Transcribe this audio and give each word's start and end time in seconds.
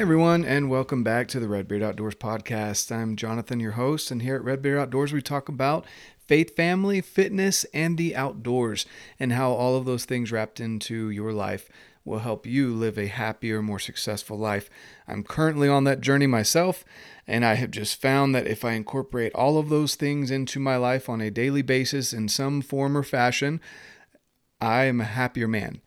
Everyone, 0.00 0.46
and 0.46 0.70
welcome 0.70 1.04
back 1.04 1.28
to 1.28 1.38
the 1.38 1.46
Redbeard 1.46 1.82
Outdoors 1.82 2.14
podcast. 2.14 2.90
I'm 2.90 3.16
Jonathan, 3.16 3.60
your 3.60 3.72
host, 3.72 4.10
and 4.10 4.22
here 4.22 4.34
at 4.34 4.42
Redbeard 4.42 4.78
Outdoors, 4.78 5.12
we 5.12 5.20
talk 5.20 5.46
about 5.46 5.84
faith, 6.26 6.56
family, 6.56 7.02
fitness, 7.02 7.64
and 7.74 7.98
the 7.98 8.16
outdoors, 8.16 8.86
and 9.18 9.34
how 9.34 9.50
all 9.50 9.76
of 9.76 9.84
those 9.84 10.06
things 10.06 10.32
wrapped 10.32 10.58
into 10.58 11.10
your 11.10 11.34
life 11.34 11.68
will 12.02 12.20
help 12.20 12.46
you 12.46 12.72
live 12.72 12.96
a 12.96 13.08
happier, 13.08 13.60
more 13.60 13.78
successful 13.78 14.38
life. 14.38 14.70
I'm 15.06 15.22
currently 15.22 15.68
on 15.68 15.84
that 15.84 16.00
journey 16.00 16.26
myself, 16.26 16.82
and 17.26 17.44
I 17.44 17.56
have 17.56 17.70
just 17.70 18.00
found 18.00 18.34
that 18.34 18.46
if 18.46 18.64
I 18.64 18.72
incorporate 18.72 19.34
all 19.34 19.58
of 19.58 19.68
those 19.68 19.96
things 19.96 20.30
into 20.30 20.58
my 20.58 20.78
life 20.78 21.10
on 21.10 21.20
a 21.20 21.30
daily 21.30 21.60
basis 21.60 22.14
in 22.14 22.30
some 22.30 22.62
form 22.62 22.96
or 22.96 23.02
fashion, 23.02 23.60
I 24.62 24.84
am 24.84 25.02
a 25.02 25.04
happier 25.04 25.46
man. 25.46 25.82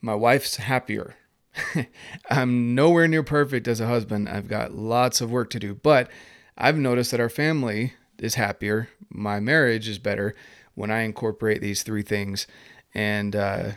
My 0.00 0.14
wife's 0.14 0.58
happier 0.58 1.16
I'm 2.30 2.74
nowhere 2.74 3.08
near 3.08 3.22
perfect 3.22 3.68
as 3.68 3.80
a 3.80 3.86
husband. 3.86 4.28
I've 4.28 4.48
got 4.48 4.74
lots 4.74 5.20
of 5.20 5.30
work 5.30 5.50
to 5.50 5.58
do, 5.58 5.74
but 5.74 6.10
I've 6.56 6.78
noticed 6.78 7.10
that 7.10 7.20
our 7.20 7.28
family 7.28 7.94
is 8.18 8.34
happier. 8.34 8.88
My 9.10 9.40
marriage 9.40 9.88
is 9.88 9.98
better 9.98 10.34
when 10.74 10.90
I 10.90 11.02
incorporate 11.02 11.60
these 11.60 11.82
three 11.82 12.02
things. 12.02 12.46
And 12.94 13.36
uh, 13.36 13.72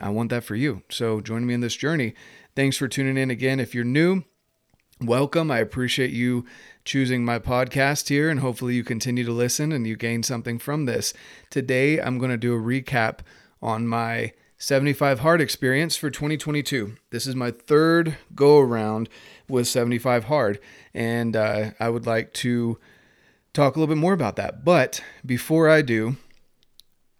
I 0.00 0.10
want 0.10 0.30
that 0.30 0.44
for 0.44 0.56
you. 0.56 0.82
So 0.90 1.20
join 1.20 1.46
me 1.46 1.54
in 1.54 1.60
this 1.60 1.76
journey. 1.76 2.14
Thanks 2.54 2.76
for 2.76 2.88
tuning 2.88 3.16
in 3.16 3.30
again. 3.30 3.60
If 3.60 3.74
you're 3.74 3.84
new, 3.84 4.24
welcome. 5.00 5.50
I 5.50 5.58
appreciate 5.58 6.10
you 6.10 6.44
choosing 6.84 7.24
my 7.24 7.38
podcast 7.38 8.08
here, 8.08 8.28
and 8.28 8.40
hopefully 8.40 8.74
you 8.74 8.84
continue 8.84 9.24
to 9.24 9.32
listen 9.32 9.72
and 9.72 9.86
you 9.86 9.96
gain 9.96 10.22
something 10.22 10.58
from 10.58 10.84
this. 10.84 11.14
Today, 11.50 12.00
I'm 12.00 12.18
going 12.18 12.30
to 12.30 12.36
do 12.36 12.54
a 12.54 12.60
recap 12.60 13.20
on 13.62 13.86
my 13.86 14.32
75 14.62 15.18
Hard 15.18 15.40
experience 15.40 15.96
for 15.96 16.08
2022. 16.08 16.94
This 17.10 17.26
is 17.26 17.34
my 17.34 17.50
third 17.50 18.16
go 18.32 18.60
around 18.60 19.08
with 19.48 19.66
75 19.66 20.26
Hard, 20.26 20.60
and 20.94 21.34
uh, 21.34 21.70
I 21.80 21.88
would 21.88 22.06
like 22.06 22.32
to 22.34 22.78
talk 23.52 23.74
a 23.74 23.80
little 23.80 23.92
bit 23.92 24.00
more 24.00 24.12
about 24.12 24.36
that. 24.36 24.64
But 24.64 25.02
before 25.26 25.68
I 25.68 25.82
do, 25.82 26.14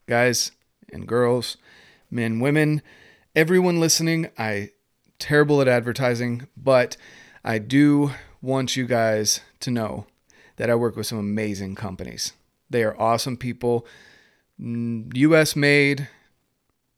guys 0.07 0.53
and 0.93 1.09
girls, 1.09 1.57
men, 2.13 2.39
women, 2.39 2.81
everyone 3.35 3.81
listening, 3.81 4.31
I 4.39 4.71
terrible 5.19 5.61
at 5.61 5.67
advertising, 5.67 6.47
but 6.57 6.97
I 7.43 7.59
do 7.59 8.13
want 8.41 8.77
you 8.77 8.87
guys 8.87 9.41
to 9.59 9.73
know 9.73 10.07
that 10.59 10.71
I 10.71 10.77
work 10.77 10.95
with 10.95 11.09
some 11.09 11.19
amazing 11.19 11.75
companies. 11.75 12.35
They 12.71 12.85
are 12.85 12.97
awesome 13.01 13.37
people, 13.37 13.85
US 14.61 15.57
made, 15.57 16.07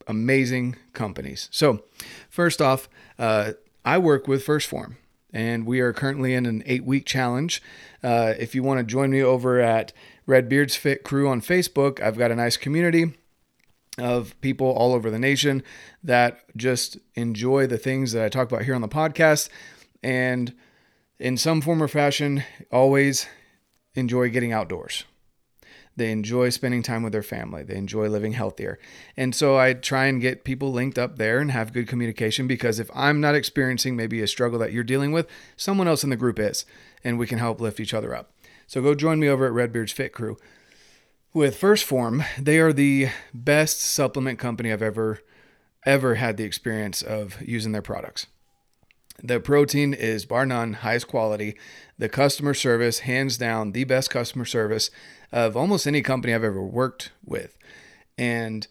amazing 0.06 0.76
companies. 0.92 1.48
So, 1.50 1.84
first 2.28 2.60
off, 2.60 2.88
uh, 3.18 3.52
I 3.84 3.98
work 3.98 4.26
with 4.26 4.44
1st 4.44 4.66
Form, 4.66 4.96
and 5.32 5.66
we 5.66 5.80
are 5.80 5.92
currently 5.92 6.34
in 6.34 6.46
an 6.46 6.62
eight 6.66 6.84
week 6.84 7.06
challenge. 7.06 7.62
Uh, 8.02 8.34
if 8.38 8.54
you 8.54 8.62
want 8.62 8.78
to 8.78 8.84
join 8.84 9.10
me 9.10 9.22
over 9.22 9.60
at 9.60 9.92
Redbeard's 10.26 10.76
Fit 10.76 11.04
Crew 11.04 11.28
on 11.28 11.40
Facebook, 11.40 12.00
I've 12.00 12.18
got 12.18 12.30
a 12.30 12.36
nice 12.36 12.56
community 12.56 13.14
of 13.98 14.38
people 14.40 14.68
all 14.68 14.92
over 14.92 15.10
the 15.10 15.18
nation 15.18 15.62
that 16.02 16.44
just 16.56 16.98
enjoy 17.14 17.66
the 17.66 17.78
things 17.78 18.12
that 18.12 18.24
I 18.24 18.28
talk 18.28 18.50
about 18.50 18.64
here 18.64 18.74
on 18.74 18.80
the 18.80 18.88
podcast. 18.88 19.48
And 20.02 20.54
in 21.18 21.36
some 21.36 21.60
form 21.60 21.82
or 21.82 21.88
fashion, 21.88 22.42
always 22.72 23.26
enjoy 23.94 24.30
getting 24.30 24.52
outdoors. 24.52 25.04
They 25.96 26.10
enjoy 26.10 26.50
spending 26.50 26.82
time 26.82 27.02
with 27.02 27.12
their 27.12 27.22
family. 27.22 27.62
They 27.62 27.76
enjoy 27.76 28.08
living 28.08 28.32
healthier. 28.32 28.78
And 29.16 29.34
so 29.34 29.56
I 29.56 29.74
try 29.74 30.06
and 30.06 30.20
get 30.20 30.44
people 30.44 30.72
linked 30.72 30.98
up 30.98 31.18
there 31.18 31.38
and 31.38 31.50
have 31.50 31.72
good 31.72 31.88
communication 31.88 32.46
because 32.46 32.80
if 32.80 32.90
I'm 32.94 33.20
not 33.20 33.34
experiencing 33.34 33.94
maybe 33.94 34.20
a 34.20 34.26
struggle 34.26 34.58
that 34.58 34.72
you're 34.72 34.82
dealing 34.84 35.12
with, 35.12 35.28
someone 35.56 35.86
else 35.86 36.02
in 36.02 36.10
the 36.10 36.16
group 36.16 36.38
is, 36.38 36.64
and 37.04 37.18
we 37.18 37.26
can 37.26 37.38
help 37.38 37.60
lift 37.60 37.78
each 37.78 37.94
other 37.94 38.14
up. 38.14 38.32
So 38.66 38.82
go 38.82 38.94
join 38.94 39.20
me 39.20 39.28
over 39.28 39.46
at 39.46 39.52
Redbeard's 39.52 39.92
Fit 39.92 40.12
Crew. 40.12 40.36
With 41.32 41.60
1st 41.60 41.84
Form, 41.84 42.24
they 42.38 42.58
are 42.58 42.72
the 42.72 43.08
best 43.32 43.80
supplement 43.80 44.38
company 44.38 44.72
I've 44.72 44.82
ever 44.82 45.20
ever 45.84 46.14
had 46.14 46.36
the 46.36 46.44
experience 46.44 47.02
of 47.02 47.40
using 47.42 47.72
their 47.72 47.82
products. 47.82 48.26
The 49.22 49.40
protein 49.40 49.94
is 49.94 50.26
bar 50.26 50.44
none, 50.44 50.74
highest 50.74 51.08
quality. 51.08 51.56
The 51.98 52.08
customer 52.08 52.54
service, 52.54 53.00
hands 53.00 53.38
down, 53.38 53.72
the 53.72 53.84
best 53.84 54.10
customer 54.10 54.44
service 54.44 54.90
of 55.32 55.56
almost 55.56 55.86
any 55.86 56.02
company 56.02 56.34
I've 56.34 56.44
ever 56.44 56.62
worked 56.62 57.12
with. 57.24 57.56
And 58.18 58.66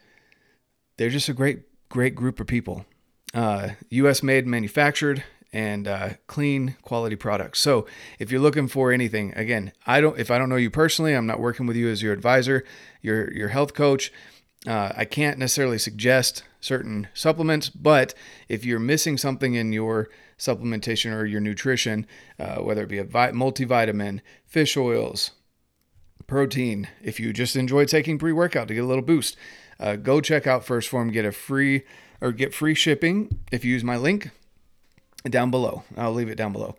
they're 0.98 1.10
just 1.10 1.30
a 1.30 1.34
great, 1.34 1.64
great 1.90 2.16
group 2.16 2.40
of 2.40 2.48
people. 2.48 2.86
Uh, 3.34 3.70
US 3.90 4.22
made, 4.22 4.46
manufactured, 4.46 5.24
and 5.52 5.88
uh, 5.88 6.10
clean 6.28 6.76
quality 6.82 7.16
products. 7.16 7.60
So 7.60 7.86
if 8.20 8.32
you're 8.32 8.42
looking 8.42 8.68
for 8.68 8.92
anything, 8.92 9.34
again, 9.36 9.72
I 9.86 10.02
don't, 10.02 10.20
if 10.20 10.32
I 10.32 10.38
don't 10.38 10.50
know 10.50 10.56
you 10.56 10.72
personally, 10.72 11.14
I'm 11.14 11.28
not 11.28 11.40
working 11.40 11.68
with 11.68 11.76
you 11.76 11.90
as 11.90 12.02
your 12.02 12.12
advisor, 12.12 12.64
your, 13.02 13.32
your 13.32 13.50
health 13.50 13.74
coach. 13.74 14.12
Uh, 14.66 14.94
I 14.96 15.06
can't 15.06 15.38
necessarily 15.38 15.78
suggest 15.78 16.44
certain 16.60 17.08
supplements, 17.14 17.70
but 17.70 18.14
if 18.48 18.66
you're 18.66 18.80
missing 18.80 19.18
something 19.18 19.54
in 19.54 19.74
your 19.74 20.10
supplementation 20.44 21.14
or 21.14 21.26
your 21.26 21.42
nutrition, 21.42 22.06
uh, 22.40 22.58
whether 22.58 22.84
it 22.84 22.90
be 22.90 23.00
a 23.00 23.06
multivitamin, 23.06 24.20
fish 24.46 24.76
oils, 24.76 25.32
protein. 26.28 26.88
If 27.02 27.20
you 27.20 27.34
just 27.34 27.56
enjoy 27.56 27.86
taking 27.86 28.18
pre 28.18 28.32
workout 28.32 28.68
to 28.68 28.74
get 28.74 28.84
a 28.84 28.88
little 28.88 29.04
boost, 29.04 29.38
uh, 29.80 29.96
go 29.96 30.22
check 30.22 30.46
out 30.48 30.66
1st 30.66 30.88
Form, 30.88 31.12
Get 31.12 31.26
a 31.26 31.32
free 31.32 31.84
or 32.22 32.32
get 32.32 32.54
free 32.54 32.74
shipping 32.74 33.40
if 33.52 33.66
you 33.66 33.72
use 33.72 33.84
my 33.84 33.98
link 33.98 34.30
down 35.30 35.52
below. 35.52 35.84
I'll 35.98 36.14
leave 36.14 36.30
it 36.30 36.38
down 36.38 36.54
below. 36.54 36.76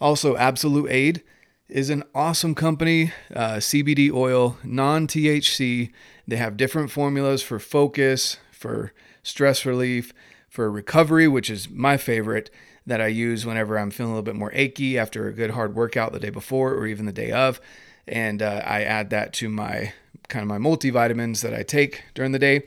Also, 0.00 0.36
Absolute 0.36 0.90
Aid 0.90 1.22
is 1.68 1.88
an 1.90 2.02
awesome 2.14 2.54
company. 2.54 3.12
Uh, 3.34 3.54
CBD 3.54 4.12
oil, 4.12 4.58
non 4.64 5.06
THC. 5.06 5.92
They 6.26 6.36
have 6.36 6.56
different 6.56 6.90
formulas 6.90 7.42
for 7.42 7.58
focus, 7.58 8.36
for 8.50 8.92
stress 9.22 9.64
relief, 9.64 10.12
for 10.52 10.70
recovery, 10.70 11.26
which 11.26 11.48
is 11.48 11.70
my 11.70 11.96
favorite 11.96 12.50
that 12.86 13.00
I 13.00 13.06
use 13.06 13.46
whenever 13.46 13.78
I'm 13.78 13.90
feeling 13.90 14.12
a 14.12 14.14
little 14.14 14.24
bit 14.24 14.36
more 14.36 14.52
achy 14.52 14.98
after 14.98 15.26
a 15.26 15.32
good 15.32 15.50
hard 15.50 15.74
workout 15.74 16.12
the 16.12 16.20
day 16.20 16.30
before 16.30 16.74
or 16.74 16.86
even 16.86 17.06
the 17.06 17.12
day 17.12 17.32
of 17.32 17.60
and 18.06 18.42
uh, 18.42 18.62
I 18.64 18.82
add 18.82 19.10
that 19.10 19.32
to 19.34 19.48
my 19.48 19.92
kind 20.28 20.42
of 20.42 20.48
my 20.48 20.58
multivitamins 20.58 21.42
that 21.42 21.54
I 21.54 21.62
take 21.62 22.04
during 22.14 22.32
the 22.32 22.38
day, 22.38 22.62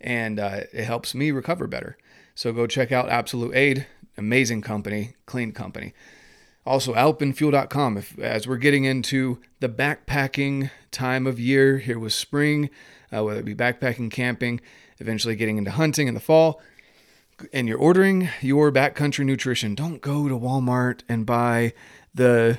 and 0.00 0.40
uh, 0.40 0.60
it 0.72 0.84
helps 0.84 1.14
me 1.14 1.30
recover 1.30 1.66
better. 1.66 1.96
So 2.34 2.52
go 2.52 2.66
check 2.66 2.90
out 2.90 3.08
Absolute 3.08 3.54
Aid, 3.54 3.86
amazing 4.16 4.62
company, 4.62 5.14
clean 5.26 5.52
company. 5.52 5.94
Also, 6.64 6.94
alpenfuel.com. 6.94 7.98
If, 7.98 8.18
as 8.18 8.46
we're 8.46 8.56
getting 8.56 8.84
into 8.84 9.40
the 9.60 9.68
backpacking 9.68 10.70
time 10.92 11.26
of 11.26 11.40
year, 11.40 11.78
here 11.78 11.98
with 11.98 12.12
spring, 12.12 12.70
uh, 13.12 13.24
whether 13.24 13.40
it 13.40 13.44
be 13.44 13.54
backpacking, 13.54 14.10
camping, 14.10 14.60
eventually 14.98 15.34
getting 15.34 15.58
into 15.58 15.72
hunting 15.72 16.06
in 16.06 16.14
the 16.14 16.20
fall, 16.20 16.62
and 17.52 17.68
you're 17.68 17.78
ordering 17.78 18.28
your 18.40 18.70
backcountry 18.72 19.24
nutrition, 19.24 19.74
don't 19.74 20.00
go 20.00 20.28
to 20.28 20.38
Walmart 20.38 21.00
and 21.08 21.26
buy 21.26 21.72
the 22.14 22.58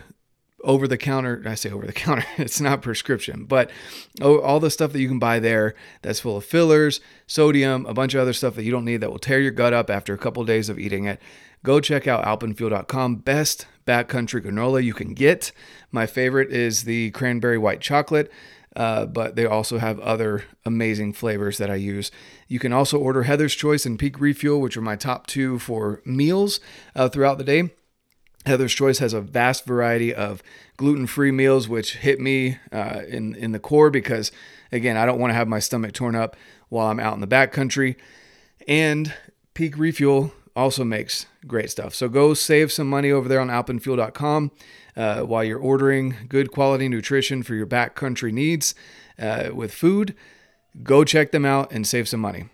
over 0.63 0.87
the 0.87 0.97
counter 0.97 1.43
i 1.45 1.55
say 1.55 1.69
over 1.69 1.85
the 1.85 1.91
counter 1.91 2.23
it's 2.37 2.61
not 2.61 2.81
prescription 2.81 3.43
but 3.43 3.69
all 4.21 4.61
the 4.61 4.71
stuff 4.71 4.93
that 4.93 5.01
you 5.01 5.09
can 5.09 5.19
buy 5.19 5.37
there 5.37 5.75
that's 6.01 6.21
full 6.21 6.37
of 6.37 6.45
fillers 6.45 7.01
sodium 7.27 7.85
a 7.87 7.93
bunch 7.93 8.13
of 8.13 8.21
other 8.21 8.33
stuff 8.33 8.55
that 8.55 8.63
you 8.63 8.71
don't 8.71 8.85
need 8.85 8.97
that 8.97 9.11
will 9.11 9.19
tear 9.19 9.39
your 9.39 9.51
gut 9.51 9.73
up 9.73 9.89
after 9.89 10.13
a 10.13 10.17
couple 10.17 10.41
of 10.41 10.47
days 10.47 10.69
of 10.69 10.77
eating 10.77 11.05
it. 11.05 11.19
Go 11.63 11.79
check 11.79 12.07
out 12.07 12.25
alpenfuel.com 12.25 13.17
best 13.17 13.67
backcountry 13.87 14.45
granola 14.45 14.83
you 14.83 14.93
can 14.93 15.13
get. 15.13 15.51
My 15.91 16.05
favorite 16.05 16.51
is 16.51 16.83
the 16.83 17.11
cranberry 17.11 17.57
white 17.57 17.81
chocolate 17.81 18.31
uh, 18.75 19.05
but 19.05 19.35
they 19.35 19.45
also 19.45 19.77
have 19.77 19.99
other 19.99 20.45
amazing 20.65 21.13
flavors 21.13 21.57
that 21.57 21.69
I 21.69 21.75
use. 21.75 22.11
You 22.47 22.59
can 22.59 22.73
also 22.73 22.97
order 22.97 23.23
Heather's 23.23 23.55
Choice 23.55 23.85
and 23.85 23.99
Peak 23.99 24.19
Refuel, 24.19 24.61
which 24.61 24.77
are 24.77 24.81
my 24.81 24.95
top 24.95 25.27
two 25.27 25.59
for 25.59 26.01
meals 26.05 26.59
uh, 26.95 27.09
throughout 27.09 27.37
the 27.37 27.43
day. 27.43 27.71
Heather's 28.45 28.73
Choice 28.73 28.99
has 28.99 29.13
a 29.13 29.21
vast 29.21 29.65
variety 29.65 30.13
of 30.13 30.43
gluten-free 30.77 31.31
meals, 31.31 31.69
which 31.69 31.97
hit 31.97 32.19
me 32.19 32.57
uh, 32.71 33.01
in 33.07 33.35
in 33.35 33.51
the 33.53 33.59
core 33.59 33.89
because, 33.89 34.31
again, 34.71 34.97
I 34.97 35.05
don't 35.05 35.19
want 35.19 35.31
to 35.31 35.35
have 35.35 35.47
my 35.47 35.59
stomach 35.59 35.93
torn 35.93 36.15
up 36.15 36.35
while 36.69 36.87
I'm 36.87 36.99
out 36.99 37.13
in 37.13 37.21
the 37.21 37.27
backcountry. 37.27 37.95
And 38.67 39.13
Peak 39.53 39.77
Refuel 39.77 40.33
also 40.55 40.83
makes 40.83 41.25
great 41.47 41.71
stuff. 41.71 41.95
So 41.95 42.07
go 42.07 42.33
save 42.33 42.71
some 42.71 42.89
money 42.89 43.11
over 43.11 43.27
there 43.27 43.39
on 43.39 43.49
alpenfuel.com 43.49 44.51
uh, 44.95 45.21
while 45.21 45.43
you're 45.43 45.59
ordering 45.59 46.15
good 46.27 46.51
quality 46.51 46.87
nutrition 46.87 47.43
for 47.43 47.55
your 47.55 47.67
backcountry 47.67 48.31
needs 48.31 48.75
uh, 49.19 49.49
with 49.53 49.73
food. 49.73 50.15
Go 50.83 51.03
check 51.03 51.31
them 51.31 51.45
out 51.45 51.71
and 51.71 51.87
save 51.87 52.07
some 52.07 52.19
money. 52.19 52.45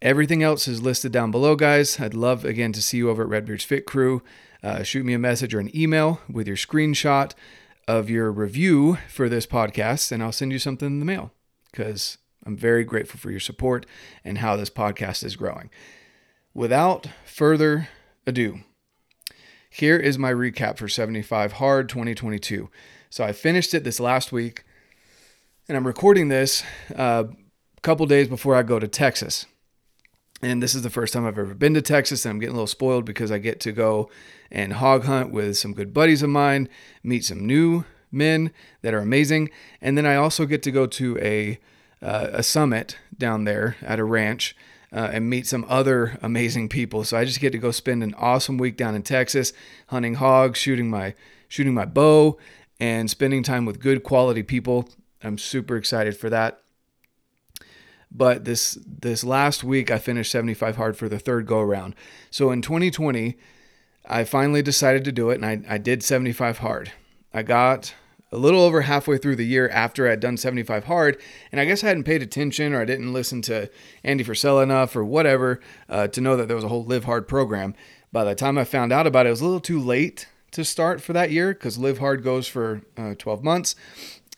Everything 0.00 0.42
else 0.42 0.68
is 0.68 0.80
listed 0.80 1.10
down 1.10 1.30
below, 1.30 1.56
guys. 1.56 1.98
I'd 1.98 2.14
love 2.14 2.44
again 2.44 2.72
to 2.72 2.82
see 2.82 2.98
you 2.98 3.10
over 3.10 3.22
at 3.22 3.28
Redbeard's 3.28 3.64
Fit 3.64 3.84
Crew 3.84 4.22
uh, 4.62 4.82
shoot 4.82 5.04
me 5.04 5.14
a 5.14 5.18
message 5.18 5.54
or 5.54 5.60
an 5.60 5.74
email 5.76 6.20
with 6.30 6.46
your 6.46 6.56
screenshot 6.56 7.32
of 7.86 8.10
your 8.10 8.30
review 8.30 8.98
for 9.08 9.28
this 9.28 9.46
podcast, 9.46 10.12
and 10.12 10.22
I'll 10.22 10.32
send 10.32 10.52
you 10.52 10.58
something 10.58 10.86
in 10.86 10.98
the 10.98 11.04
mail 11.04 11.32
because 11.70 12.18
I'm 12.44 12.56
very 12.56 12.84
grateful 12.84 13.20
for 13.20 13.30
your 13.30 13.40
support 13.40 13.86
and 14.24 14.38
how 14.38 14.56
this 14.56 14.70
podcast 14.70 15.24
is 15.24 15.36
growing. 15.36 15.70
Without 16.58 17.06
further 17.24 17.88
ado, 18.26 18.62
here 19.70 19.96
is 19.96 20.18
my 20.18 20.32
recap 20.32 20.76
for 20.76 20.88
75 20.88 21.52
Hard 21.52 21.88
2022. 21.88 22.68
So 23.10 23.22
I 23.22 23.30
finished 23.30 23.74
it 23.74 23.84
this 23.84 24.00
last 24.00 24.32
week, 24.32 24.64
and 25.68 25.76
I'm 25.76 25.86
recording 25.86 26.26
this 26.26 26.64
uh, 26.96 27.26
a 27.28 27.80
couple 27.82 28.06
days 28.06 28.26
before 28.26 28.56
I 28.56 28.64
go 28.64 28.80
to 28.80 28.88
Texas. 28.88 29.46
And 30.42 30.60
this 30.60 30.74
is 30.74 30.82
the 30.82 30.90
first 30.90 31.12
time 31.12 31.24
I've 31.24 31.38
ever 31.38 31.54
been 31.54 31.74
to 31.74 31.80
Texas, 31.80 32.24
and 32.24 32.32
I'm 32.32 32.40
getting 32.40 32.54
a 32.54 32.58
little 32.58 32.66
spoiled 32.66 33.04
because 33.04 33.30
I 33.30 33.38
get 33.38 33.60
to 33.60 33.70
go 33.70 34.10
and 34.50 34.72
hog 34.72 35.04
hunt 35.04 35.30
with 35.30 35.56
some 35.56 35.74
good 35.74 35.94
buddies 35.94 36.24
of 36.24 36.30
mine, 36.30 36.68
meet 37.04 37.24
some 37.24 37.46
new 37.46 37.84
men 38.10 38.50
that 38.82 38.94
are 38.94 38.98
amazing, 38.98 39.50
and 39.80 39.96
then 39.96 40.06
I 40.06 40.16
also 40.16 40.44
get 40.44 40.64
to 40.64 40.72
go 40.72 40.88
to 40.88 41.18
a 41.18 41.60
uh, 42.02 42.30
a 42.32 42.42
summit 42.42 42.98
down 43.16 43.44
there 43.44 43.76
at 43.80 44.00
a 44.00 44.04
ranch 44.04 44.56
uh, 44.92 45.10
and 45.12 45.28
meet 45.28 45.46
some 45.46 45.64
other 45.68 46.18
amazing 46.22 46.68
people. 46.68 47.04
So 47.04 47.16
I 47.16 47.24
just 47.24 47.40
get 47.40 47.52
to 47.52 47.58
go 47.58 47.70
spend 47.70 48.02
an 48.02 48.14
awesome 48.14 48.58
week 48.58 48.76
down 48.76 48.94
in 48.94 49.02
Texas, 49.02 49.52
hunting 49.88 50.14
hogs, 50.14 50.58
shooting 50.58 50.90
my 50.90 51.14
shooting 51.48 51.74
my 51.74 51.84
bow, 51.84 52.38
and 52.80 53.08
spending 53.10 53.42
time 53.42 53.64
with 53.64 53.80
good 53.80 54.02
quality 54.02 54.42
people. 54.42 54.88
I'm 55.22 55.38
super 55.38 55.76
excited 55.76 56.16
for 56.16 56.30
that. 56.30 56.62
But 58.10 58.44
this 58.44 58.78
this 58.86 59.24
last 59.24 59.62
week 59.62 59.90
I 59.90 59.98
finished 59.98 60.30
75 60.30 60.76
hard 60.76 60.96
for 60.96 61.08
the 61.08 61.18
third 61.18 61.46
go 61.46 61.60
around. 61.60 61.94
So 62.30 62.50
in 62.50 62.62
2020, 62.62 63.36
I 64.06 64.24
finally 64.24 64.62
decided 64.62 65.04
to 65.04 65.12
do 65.12 65.30
it 65.30 65.40
and 65.40 65.44
I, 65.44 65.74
I 65.74 65.78
did 65.78 66.02
75 66.02 66.58
hard. 66.58 66.92
I 67.34 67.42
got 67.42 67.94
a 68.30 68.36
little 68.36 68.60
over 68.60 68.82
halfway 68.82 69.18
through 69.18 69.36
the 69.36 69.46
year 69.46 69.68
after 69.70 70.08
I'd 70.08 70.20
done 70.20 70.36
75 70.36 70.84
hard, 70.84 71.20
and 71.50 71.60
I 71.60 71.64
guess 71.64 71.82
I 71.82 71.88
hadn't 71.88 72.04
paid 72.04 72.22
attention 72.22 72.74
or 72.74 72.82
I 72.82 72.84
didn't 72.84 73.12
listen 73.12 73.42
to 73.42 73.70
Andy 74.04 74.24
Frisella 74.24 74.62
enough 74.62 74.94
or 74.94 75.04
whatever 75.04 75.60
uh, 75.88 76.08
to 76.08 76.20
know 76.20 76.36
that 76.36 76.46
there 76.46 76.56
was 76.56 76.64
a 76.64 76.68
whole 76.68 76.84
Live 76.84 77.04
Hard 77.04 77.26
program. 77.26 77.74
By 78.12 78.24
the 78.24 78.34
time 78.34 78.58
I 78.58 78.64
found 78.64 78.92
out 78.92 79.06
about 79.06 79.26
it, 79.26 79.28
it 79.28 79.32
was 79.32 79.40
a 79.40 79.44
little 79.44 79.60
too 79.60 79.80
late 79.80 80.26
to 80.50 80.64
start 80.64 81.00
for 81.00 81.12
that 81.12 81.30
year 81.30 81.52
because 81.52 81.78
Live 81.78 81.98
Hard 81.98 82.22
goes 82.22 82.46
for 82.46 82.82
uh, 82.96 83.14
12 83.18 83.44
months. 83.44 83.74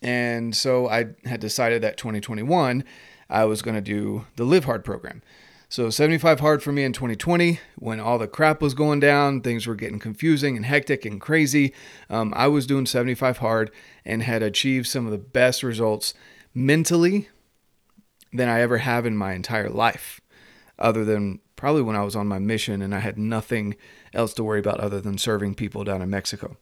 And 0.01 0.55
so 0.55 0.89
I 0.89 1.07
had 1.25 1.39
decided 1.39 1.81
that 1.83 1.97
2021 1.97 2.83
I 3.29 3.45
was 3.45 3.61
going 3.61 3.75
to 3.75 3.81
do 3.81 4.25
the 4.35 4.43
Live 4.43 4.65
Hard 4.65 4.83
program. 4.83 5.21
So 5.71 5.89
75 5.89 6.41
hard 6.41 6.61
for 6.61 6.73
me 6.73 6.83
in 6.83 6.91
2020 6.91 7.61
when 7.77 8.01
all 8.01 8.19
the 8.19 8.27
crap 8.27 8.61
was 8.61 8.73
going 8.73 8.99
down, 8.99 9.39
things 9.39 9.65
were 9.65 9.73
getting 9.73 9.99
confusing 9.99 10.57
and 10.57 10.65
hectic 10.65 11.05
and 11.05 11.21
crazy. 11.21 11.73
Um, 12.09 12.33
I 12.35 12.47
was 12.47 12.67
doing 12.67 12.85
75 12.85 13.37
hard 13.37 13.71
and 14.03 14.21
had 14.21 14.43
achieved 14.43 14.87
some 14.87 15.05
of 15.05 15.13
the 15.13 15.17
best 15.17 15.63
results 15.63 16.13
mentally 16.53 17.29
than 18.33 18.49
I 18.49 18.59
ever 18.59 18.79
have 18.79 19.05
in 19.05 19.15
my 19.15 19.31
entire 19.31 19.69
life, 19.69 20.19
other 20.77 21.05
than 21.05 21.39
probably 21.55 21.83
when 21.83 21.95
I 21.95 22.03
was 22.03 22.17
on 22.17 22.27
my 22.27 22.37
mission 22.37 22.81
and 22.81 22.93
I 22.93 22.99
had 22.99 23.17
nothing 23.17 23.77
else 24.13 24.33
to 24.33 24.43
worry 24.43 24.59
about 24.59 24.81
other 24.81 24.99
than 24.99 25.17
serving 25.17 25.55
people 25.55 25.85
down 25.85 26.01
in 26.01 26.09
Mexico. 26.09 26.57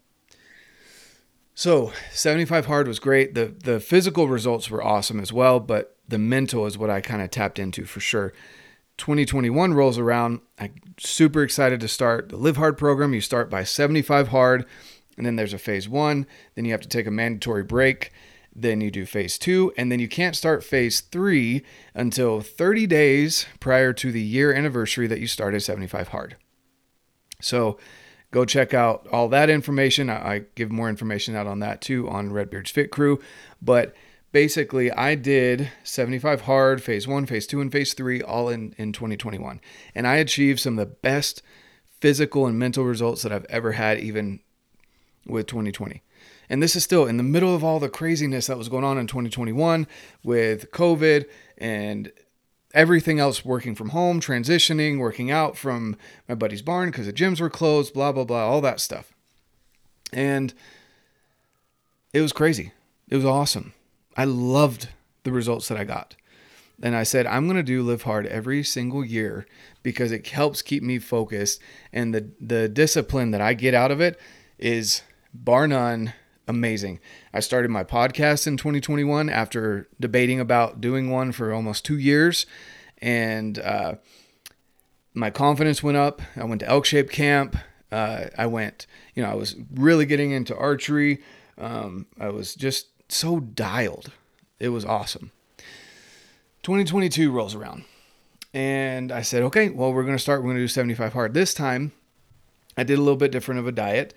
So 1.56 1.94
75 2.12 2.68
hard 2.68 2.88
was 2.88 3.00
great. 3.00 3.34
The 3.34 3.56
the 3.64 3.80
physical 3.80 4.28
results 4.28 4.70
were 4.70 4.84
awesome 4.84 5.20
as 5.20 5.34
well, 5.34 5.60
but 5.60 5.98
the 6.08 6.20
mental 6.20 6.68
is 6.68 6.78
what 6.78 6.92
I 6.92 7.02
kind 7.02 7.24
of 7.24 7.32
tapped 7.32 7.58
into 7.58 7.86
for 7.86 8.00
sure. 8.00 8.34
2021 9.00 9.74
rolls 9.74 9.98
around, 9.98 10.42
I'm 10.60 10.76
super 11.00 11.42
excited 11.42 11.80
to 11.80 11.88
start 11.88 12.30
the 12.30 12.38
Live 12.38 12.58
Hard 12.58 12.78
program. 12.78 13.14
You 13.14 13.22
start 13.22 13.50
by 13.50 13.64
75 13.64 14.28
hard, 14.28 14.66
and 15.18 15.26
then 15.26 15.36
there's 15.36 15.54
a 15.54 15.58
phase 15.58 15.90
one. 15.90 16.28
Then 16.54 16.66
you 16.66 16.72
have 16.72 16.82
to 16.82 16.88
take 16.88 17.08
a 17.08 17.12
mandatory 17.12 17.64
break. 17.64 18.12
Then 18.56 18.82
you 18.82 18.92
do 18.92 19.06
phase 19.06 19.38
two, 19.38 19.74
and 19.78 19.92
then 19.92 20.00
you 20.00 20.08
can't 20.08 20.36
start 20.36 20.64
phase 20.64 21.02
three 21.02 21.64
until 21.94 22.42
30 22.42 22.88
days 22.88 23.46
prior 23.60 23.94
to 23.94 24.12
the 24.12 24.22
year 24.22 24.54
anniversary 24.54 25.08
that 25.08 25.20
you 25.20 25.28
started 25.28 25.62
75 25.62 26.10
hard. 26.10 26.36
So 27.42 27.80
go 28.32 28.44
check 28.46 28.74
out 28.74 29.08
all 29.12 29.30
that 29.30 29.50
information. 29.50 30.10
I, 30.10 30.44
give 30.56 30.72
more 30.72 30.90
information 30.90 31.36
out 31.36 31.48
on 31.48 31.60
that 31.60 31.82
too 31.82 32.10
on 32.10 32.34
Redbeard's 32.34 32.72
Fit 32.72 32.92
Crew. 32.92 33.20
But 33.62 33.96
basically 34.32 34.92
I 34.92 35.16
did 35.16 35.72
75 35.84 36.42
hard, 36.42 36.84
phase 36.84 37.08
one, 37.08 37.26
phase 37.26 37.48
two, 37.48 37.62
and 37.62 37.72
phase 37.72 37.94
three 37.94 38.22
all 38.22 38.50
in, 38.50 38.74
in 38.78 38.94
2021. 38.94 39.62
And 39.96 40.08
I 40.08 40.16
achieved 40.16 40.60
some 40.60 40.78
of 40.78 40.88
the 40.88 40.96
best 40.96 41.42
physical 42.00 42.46
and 42.46 42.58
mental 42.58 42.86
results 42.86 43.22
that 43.24 43.32
I've 43.32 43.46
ever 43.46 43.74
had, 43.74 44.00
even 44.00 44.40
with 45.26 45.48
2020. 45.48 46.02
And 46.50 46.64
this 46.64 46.76
is 46.76 46.84
still 46.84 47.06
in 47.06 47.18
the 47.18 47.24
middle 47.24 47.54
of 47.54 47.64
all 47.64 47.80
the 47.80 47.90
craziness 47.90 48.48
that 48.48 48.58
was 48.58 48.70
going 48.70 48.84
on 48.84 48.98
in 48.98 49.06
2021 49.06 49.88
with 50.24 50.72
COVID 50.72 51.26
and 51.58 52.12
everything 52.74 53.20
else 53.20 53.46
working 53.46 53.76
from 53.76 53.90
home, 53.90 54.20
transitioning, 54.20 55.00
working 55.00 55.30
out 55.30 55.58
from 55.58 55.96
my 56.28 56.36
buddy's 56.36 56.62
barn 56.62 56.90
because 56.90 57.06
the 57.06 57.14
gyms 57.14 57.40
were 57.40 57.50
closed, 57.50 57.94
blah, 57.94 58.12
blah, 58.12 58.24
blah, 58.24 58.48
all 58.48 58.62
that 58.62 58.80
stuff. 58.80 59.14
And 60.12 60.54
it 62.14 62.22
was 62.22 62.34
crazy. 62.34 62.72
It 63.10 63.16
was 63.16 63.26
awesome. 63.26 63.74
I 64.16 64.26
loved 64.26 64.90
the 65.24 65.32
results 65.32 65.68
that 65.68 65.78
I 65.78 65.84
got. 65.84 66.16
And 66.82 66.96
I 66.96 67.04
said, 67.04 67.26
I'm 67.28 67.46
going 67.46 67.58
to 67.58 67.64
do 67.64 67.84
Live 67.84 68.04
Hard 68.04 68.26
every 68.28 68.64
single 68.64 69.04
year 69.04 69.46
because 69.84 70.12
it 70.12 70.28
helps 70.28 70.62
keep 70.62 70.82
me 70.82 70.98
focused. 70.98 71.62
And 71.92 72.14
the, 72.14 72.30
the 72.40 72.70
discipline 72.70 73.32
that 73.32 73.42
I 73.42 73.54
get 73.54 73.74
out 73.74 73.92
of 73.92 74.00
it 74.00 74.20
is 74.58 75.02
bar 75.34 75.68
none 75.68 76.14
amazing. 76.48 77.00
I 77.34 77.42
started 77.42 77.70
my 77.70 77.84
podcast 77.84 78.48
in 78.48 78.58
2021 78.58 79.30
after 79.30 79.88
debating 80.00 80.40
about 80.40 80.82
doing 80.82 81.10
one 81.10 81.32
for 81.32 81.54
almost 81.54 81.86
two 81.86 81.98
years. 81.98 82.46
And 83.02 83.60
uh, 83.60 83.96
my 85.14 85.30
confidence 85.30 85.84
went 85.84 85.98
up. 85.98 86.22
I 86.36 86.46
went 86.46 86.62
to 86.62 86.68
Elk 86.68 86.86
Shape 86.86 87.12
Camp. 87.12 87.56
Uh, 87.92 88.26
I 88.38 88.48
went, 88.48 88.88
you 89.14 89.24
know, 89.24 89.30
I 89.30 89.36
was 89.36 89.56
really 89.74 90.06
getting 90.06 90.32
into 90.32 90.58
archery. 90.58 91.22
Um, 91.58 92.08
I 92.20 92.30
was 92.30 92.56
just 92.56 92.88
so 93.10 93.40
dialed. 93.40 94.12
It 94.60 94.70
was 94.70 94.86
awesome. 94.86 95.32
2022 96.64 97.32
rolls 97.32 97.56
around. 97.56 97.86
And 98.54 99.12
I 99.12 99.22
said, 99.22 99.44
okay, 99.44 99.70
well, 99.70 99.94
we're 99.94 100.04
going 100.04 100.16
to 100.16 100.22
start. 100.22 100.42
We're 100.42 100.48
going 100.48 100.58
to 100.58 100.64
do 100.64 100.68
75 100.68 101.14
hard. 101.14 101.34
This 101.34 101.54
time, 101.54 101.92
I 102.78 102.84
did 102.84 102.98
a 102.98 103.02
little 103.02 103.18
bit 103.18 103.32
different 103.32 103.60
of 103.60 103.68
a 103.68 103.72
diet. 103.72 104.14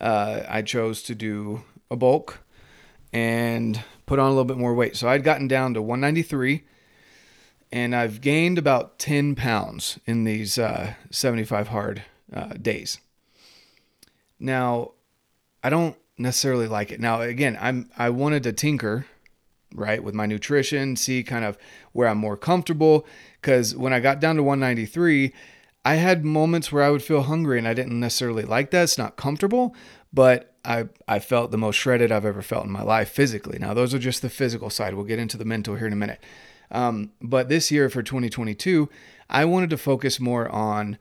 Uh, 0.00 0.42
I 0.48 0.62
chose 0.62 1.02
to 1.04 1.14
do 1.14 1.62
a 1.90 1.96
bulk 1.96 2.40
and 3.12 3.82
put 4.04 4.18
on 4.18 4.26
a 4.26 4.30
little 4.30 4.44
bit 4.44 4.58
more 4.58 4.74
weight. 4.74 4.96
So 4.96 5.08
I'd 5.08 5.24
gotten 5.24 5.48
down 5.48 5.74
to 5.74 5.82
193 5.82 6.64
and 7.72 7.94
I've 7.94 8.20
gained 8.20 8.58
about 8.58 8.98
10 8.98 9.34
pounds 9.34 9.98
in 10.06 10.24
these 10.24 10.58
uh, 10.58 10.94
75 11.10 11.68
hard 11.68 12.02
uh, 12.32 12.54
days. 12.54 13.00
Now, 14.38 14.92
I 15.62 15.70
don't 15.70 15.96
necessarily 16.18 16.66
like 16.66 16.90
it. 16.90 17.00
Now, 17.00 17.20
again, 17.20 17.58
I'm 17.60 17.90
I 17.96 18.10
wanted 18.10 18.42
to 18.44 18.52
tinker, 18.52 19.06
right, 19.74 20.02
with 20.02 20.14
my 20.14 20.26
nutrition, 20.26 20.96
see 20.96 21.22
kind 21.22 21.44
of 21.44 21.58
where 21.92 22.08
I'm 22.08 22.18
more 22.18 22.36
comfortable. 22.36 23.06
Because 23.40 23.74
when 23.74 23.92
I 23.92 24.00
got 24.00 24.20
down 24.20 24.36
to 24.36 24.42
193, 24.42 25.32
I 25.84 25.94
had 25.94 26.24
moments 26.24 26.72
where 26.72 26.82
I 26.82 26.90
would 26.90 27.02
feel 27.02 27.22
hungry, 27.22 27.58
and 27.58 27.68
I 27.68 27.74
didn't 27.74 28.00
necessarily 28.00 28.44
like 28.44 28.70
that. 28.70 28.84
It's 28.84 28.98
not 28.98 29.16
comfortable, 29.16 29.74
but 30.12 30.54
I 30.64 30.88
I 31.06 31.18
felt 31.18 31.50
the 31.50 31.58
most 31.58 31.76
shredded 31.76 32.10
I've 32.10 32.24
ever 32.24 32.42
felt 32.42 32.64
in 32.64 32.72
my 32.72 32.82
life 32.82 33.10
physically. 33.10 33.58
Now, 33.58 33.74
those 33.74 33.94
are 33.94 33.98
just 33.98 34.22
the 34.22 34.30
physical 34.30 34.70
side. 34.70 34.94
We'll 34.94 35.04
get 35.04 35.18
into 35.18 35.36
the 35.36 35.44
mental 35.44 35.76
here 35.76 35.86
in 35.86 35.92
a 35.92 35.96
minute. 35.96 36.20
Um, 36.70 37.12
but 37.22 37.48
this 37.48 37.70
year 37.70 37.88
for 37.88 38.02
2022, 38.02 38.88
I 39.30 39.44
wanted 39.44 39.70
to 39.70 39.76
focus 39.76 40.18
more 40.18 40.48
on 40.48 40.98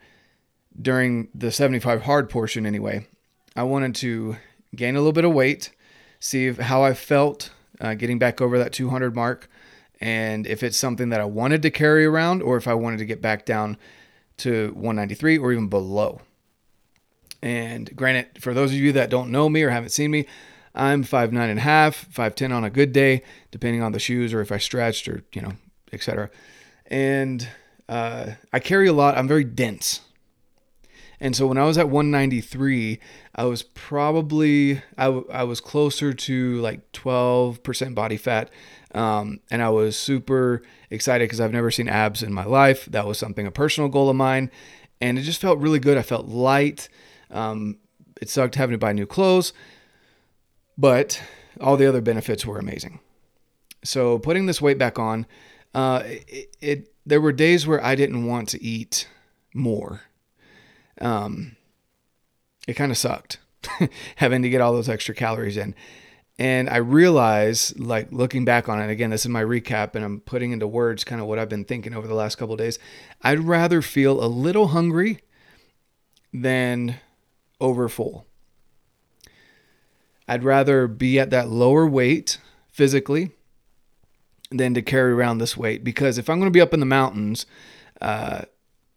during 0.79 1.29
the 1.33 1.51
75 1.51 2.03
hard 2.03 2.29
portion 2.29 2.65
anyway. 2.65 3.07
I 3.55 3.63
wanted 3.63 3.95
to 3.95 4.37
gain 4.73 4.95
a 4.95 4.99
little 4.99 5.13
bit 5.13 5.25
of 5.25 5.33
weight, 5.33 5.71
see 6.19 6.51
how 6.51 6.83
I 6.83 6.93
felt 6.93 7.51
uh, 7.81 7.93
getting 7.93 8.19
back 8.19 8.41
over 8.41 8.57
that 8.57 8.71
200 8.71 9.15
mark, 9.15 9.49
and 9.99 10.47
if 10.47 10.63
it's 10.63 10.77
something 10.77 11.09
that 11.09 11.21
I 11.21 11.25
wanted 11.25 11.61
to 11.63 11.71
carry 11.71 12.05
around 12.05 12.41
or 12.41 12.57
if 12.57 12.67
I 12.67 12.73
wanted 12.73 12.97
to 12.97 13.05
get 13.05 13.21
back 13.21 13.45
down 13.45 13.77
to 14.37 14.71
193 14.73 15.37
or 15.37 15.51
even 15.51 15.67
below. 15.67 16.21
And 17.41 17.95
granted, 17.95 18.41
for 18.41 18.53
those 18.53 18.71
of 18.71 18.77
you 18.77 18.91
that 18.93 19.09
don't 19.09 19.31
know 19.31 19.49
me 19.49 19.61
or 19.63 19.69
haven't 19.69 19.89
seen 19.89 20.11
me, 20.11 20.25
I'm 20.73 21.03
five 21.03 21.31
nine 21.31 21.49
and 21.49 21.59
a 21.59 21.61
half, 21.61 21.95
five 21.95 22.35
ten 22.35 22.51
on 22.51 22.63
a 22.63 22.69
good 22.69 22.91
day, 22.91 23.23
depending 23.51 23.81
on 23.81 23.93
the 23.93 23.99
shoes 23.99 24.33
or 24.33 24.41
if 24.41 24.51
I 24.51 24.57
stretched 24.57 25.07
or 25.07 25.23
you 25.31 25.41
know, 25.41 25.53
etc. 25.93 26.29
And 26.87 27.47
uh, 27.87 28.31
I 28.51 28.59
carry 28.59 28.87
a 28.87 28.93
lot. 28.93 29.17
I'm 29.17 29.27
very 29.27 29.45
dense. 29.45 30.01
And 31.19 31.35
so 31.35 31.47
when 31.47 31.57
I 31.57 31.63
was 31.65 31.77
at 31.77 31.89
193, 31.89 32.99
I 33.35 33.45
was 33.45 33.63
probably 33.63 34.81
I, 34.97 35.05
w- 35.05 35.27
I 35.31 35.43
was 35.43 35.61
closer 35.61 36.13
to 36.13 36.61
like 36.61 36.91
12% 36.91 37.95
body 37.95 38.17
fat. 38.17 38.49
Um, 38.93 39.41
and 39.51 39.61
I 39.61 39.69
was 39.69 39.97
super 39.97 40.61
excited 40.89 41.25
because 41.25 41.41
I've 41.41 41.51
never 41.51 41.69
seen 41.69 41.89
abs 41.89 42.23
in 42.23 42.33
my 42.33 42.45
life. 42.45 42.85
That 42.85 43.05
was 43.05 43.19
something 43.19 43.45
a 43.45 43.51
personal 43.51 43.89
goal 43.89 44.09
of 44.09 44.15
mine, 44.15 44.49
and 45.01 45.19
it 45.19 45.23
just 45.23 45.41
felt 45.41 45.59
really 45.59 45.79
good. 45.79 45.97
I 45.97 46.01
felt 46.01 46.27
light. 46.27 46.87
Um, 47.29 47.77
it 48.21 48.29
sucked 48.29 48.55
having 48.55 48.73
to 48.73 48.77
buy 48.77 48.93
new 48.93 49.05
clothes, 49.05 49.51
but 50.77 51.21
all 51.59 51.75
the 51.75 51.85
other 51.85 51.99
benefits 51.99 52.45
were 52.45 52.57
amazing. 52.57 53.01
So 53.83 54.17
putting 54.17 54.45
this 54.45 54.61
weight 54.61 54.77
back 54.77 54.97
on, 54.97 55.25
uh, 55.73 56.03
it, 56.05 56.55
it 56.61 56.93
there 57.05 57.19
were 57.19 57.33
days 57.33 57.67
where 57.67 57.83
I 57.83 57.95
didn't 57.95 58.25
want 58.25 58.47
to 58.49 58.63
eat 58.63 59.09
more. 59.53 60.03
Um, 61.01 61.55
it 62.67 62.73
kind 62.73 62.91
of 62.91 62.97
sucked 62.97 63.39
having 64.17 64.41
to 64.41 64.49
get 64.49 64.61
all 64.61 64.73
those 64.73 64.89
extra 64.89 65.13
calories 65.13 65.57
in. 65.57 65.75
And 66.37 66.69
I 66.69 66.77
realize, 66.77 67.77
like 67.77 68.11
looking 68.11 68.43
back 68.43 68.67
on 68.67 68.81
it, 68.81 68.89
again, 68.89 69.09
this 69.09 69.23
is 69.23 69.29
my 69.29 69.43
recap, 69.43 69.95
and 69.95 70.03
I'm 70.03 70.19
putting 70.19 70.51
into 70.51 70.67
words 70.67 71.05
kind 71.05 71.21
of 71.21 71.27
what 71.27 71.39
I've 71.39 71.47
been 71.47 71.63
thinking 71.63 71.93
over 71.93 72.07
the 72.07 72.13
last 72.13 72.35
couple 72.35 72.57
days. 72.57 72.77
I'd 73.21 73.39
rather 73.39 73.81
feel 73.81 74.21
a 74.21 74.27
little 74.27 74.67
hungry 74.67 75.19
than 76.33 76.95
over 77.61 77.87
full. 77.87 78.25
I'd 80.27 80.43
rather 80.43 80.87
be 80.87 81.19
at 81.19 81.29
that 81.29 81.49
lower 81.49 81.87
weight 81.87 82.39
physically 82.69 83.31
than 84.51 84.73
to 84.73 84.81
carry 84.81 85.13
around 85.13 85.37
this 85.37 85.55
weight 85.55 85.83
because 85.83 86.17
if 86.17 86.29
I'm 86.29 86.39
going 86.39 86.51
to 86.51 86.55
be 86.55 86.61
up 86.61 86.73
in 86.73 86.79
the 86.79 86.85
mountains, 86.85 87.45
uh, 88.01 88.41